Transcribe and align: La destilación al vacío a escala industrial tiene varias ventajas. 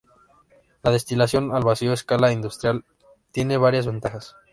La 0.81 0.89
destilación 0.89 1.53
al 1.53 1.63
vacío 1.63 1.91
a 1.91 1.93
escala 1.93 2.31
industrial 2.31 2.85
tiene 3.31 3.57
varias 3.57 3.85
ventajas. 3.85 4.35